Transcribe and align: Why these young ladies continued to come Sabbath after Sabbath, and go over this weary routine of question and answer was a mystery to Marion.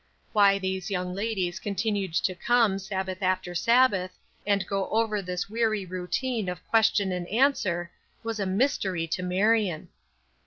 Why 0.33 0.57
these 0.57 0.89
young 0.89 1.13
ladies 1.13 1.59
continued 1.59 2.15
to 2.15 2.33
come 2.33 2.79
Sabbath 2.79 3.21
after 3.21 3.53
Sabbath, 3.53 4.17
and 4.47 4.65
go 4.65 4.89
over 4.89 5.21
this 5.21 5.47
weary 5.47 5.85
routine 5.85 6.49
of 6.49 6.65
question 6.69 7.11
and 7.11 7.27
answer 7.27 7.91
was 8.23 8.39
a 8.39 8.47
mystery 8.47 9.05
to 9.05 9.21
Marion. 9.21 9.89